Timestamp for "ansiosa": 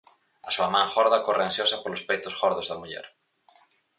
1.49-1.81